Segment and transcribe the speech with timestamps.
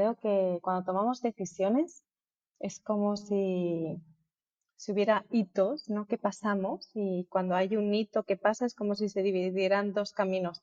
[0.00, 2.02] creo que cuando tomamos decisiones
[2.58, 4.00] es como si,
[4.76, 6.06] si hubiera hitos, ¿no?
[6.06, 10.12] Que pasamos y cuando hay un hito que pasa es como si se dividieran dos
[10.12, 10.62] caminos,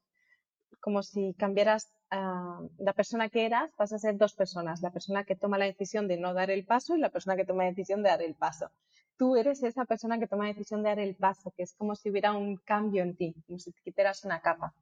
[0.80, 5.24] como si cambiaras ah, la persona que eras, vas a ser dos personas, la persona
[5.24, 7.70] que toma la decisión de no dar el paso y la persona que toma la
[7.70, 8.72] decisión de dar el paso.
[9.18, 11.94] Tú eres esa persona que toma la decisión de dar el paso, que es como
[11.96, 14.74] si hubiera un cambio en ti, como si te quitaras una capa.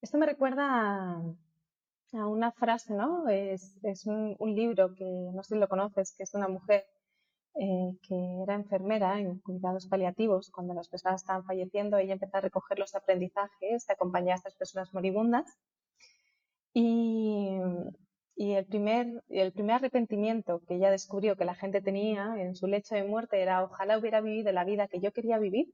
[0.00, 1.22] Esto me recuerda
[2.14, 3.28] una frase, ¿no?
[3.28, 6.48] Es, es un, un, libro que no sé si lo conoces, que es de una
[6.48, 6.84] mujer
[7.56, 10.50] eh, que era enfermera en cuidados paliativos.
[10.50, 14.56] Cuando las personas estaban falleciendo, ella empezó a recoger los aprendizajes de acompañar a estas
[14.56, 15.46] personas moribundas.
[16.72, 17.56] Y,
[18.36, 22.66] y el, primer, el primer arrepentimiento que ella descubrió que la gente tenía en su
[22.66, 25.72] lecho de muerte era ojalá hubiera vivido la vida que yo quería vivir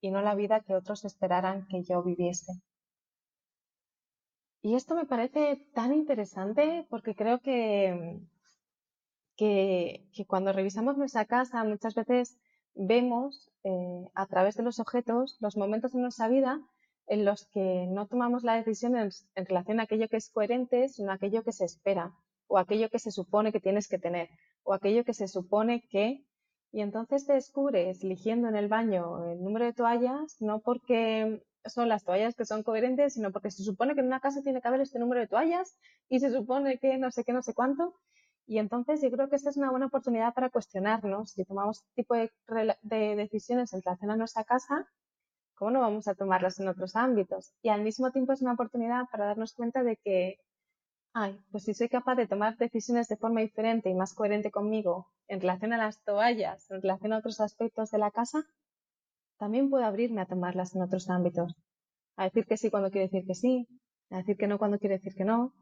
[0.00, 2.52] y no la vida que otros esperaran que yo viviese.
[4.68, 8.20] Y esto me parece tan interesante porque creo que,
[9.34, 12.38] que, cuando revisamos nuestra casa muchas veces
[12.74, 16.60] vemos eh, a través de los objetos los momentos de nuestra vida
[17.06, 20.90] en los que no tomamos la decisión en, en, relación a aquello que es coherente,
[20.90, 22.12] sino aquello que se espera,
[22.46, 24.28] o aquello que se supone que tienes que tener,
[24.64, 26.26] o aquello que se supone que...
[26.72, 31.88] Y entonces te descubres eligiendo en el baño el número de toallas, no porque son
[31.88, 34.68] las toallas que son coherentes, sino porque se supone que en una casa tiene que
[34.68, 35.76] haber este número de toallas
[36.08, 37.94] y se supone que no sé qué, no sé cuánto.
[38.46, 42.02] Y entonces yo creo que esta es una buena oportunidad para cuestionarnos si tomamos este
[42.02, 42.30] tipo de,
[42.82, 44.86] de decisiones en relación a nuestra casa,
[45.54, 47.52] ¿cómo no vamos a tomarlas en otros ámbitos?
[47.62, 50.38] Y al mismo tiempo es una oportunidad para darnos cuenta de que,
[51.50, 55.40] pues si soy capaz de tomar decisiones de forma diferente y más coherente conmigo en
[55.40, 58.44] relación a las toallas, en relación a otros aspectos de la casa,
[59.38, 61.54] también puedo abrirme a tomarlas en otros ámbitos.
[62.16, 63.66] A decir que sí cuando quiero decir que sí,
[64.10, 65.54] a decir que no cuando quiero decir que no,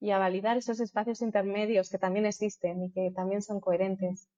[0.00, 4.28] y a validar esos espacios intermedios que también existen y que también son coherentes.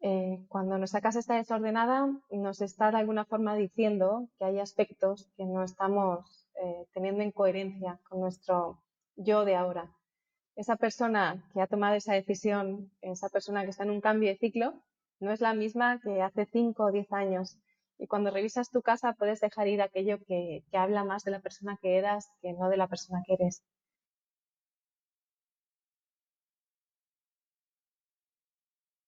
[0.00, 5.30] Eh, cuando nuestra casa está desordenada, nos está de alguna forma diciendo que hay aspectos
[5.36, 8.82] que no estamos eh, teniendo en coherencia con nuestro
[9.16, 9.90] yo de ahora.
[10.56, 14.38] Esa persona que ha tomado esa decisión, esa persona que está en un cambio de
[14.38, 14.82] ciclo,
[15.20, 17.58] no es la misma que hace cinco o diez años
[17.98, 21.40] y cuando revisas tu casa puedes dejar ir aquello que, que habla más de la
[21.40, 23.62] persona que eras que no de la persona que eres.